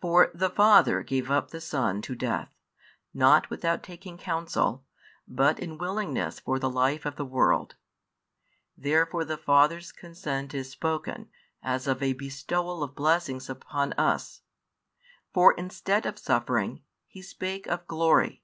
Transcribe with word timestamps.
For 0.00 0.32
the 0.34 0.50
Father 0.50 1.04
gave 1.04 1.30
up 1.30 1.52
the 1.52 1.60
Son 1.60 2.02
to 2.02 2.16
death, 2.16 2.50
not 3.14 3.48
without 3.48 3.84
taking 3.84 4.18
counsel, 4.18 4.84
but 5.28 5.60
in 5.60 5.78
willingness 5.78 6.40
for 6.40 6.58
the 6.58 6.68
life 6.68 7.06
of 7.06 7.14
the 7.14 7.24
world: 7.24 7.76
therefore 8.76 9.24
the 9.24 9.36
Father's 9.36 9.92
consent 9.92 10.52
is 10.52 10.70
spoken, 10.72 11.20
of 11.22 11.28
as 11.62 11.86
a 11.86 11.94
bestowal 11.94 12.82
of 12.82 12.96
blessings 12.96 13.48
upon 13.48 13.92
us; 13.92 14.42
for 15.32 15.52
instead 15.52 16.06
of 16.06 16.18
"suffering" 16.18 16.82
He 17.06 17.22
spake 17.22 17.68
of 17.68 17.86
"glory." 17.86 18.42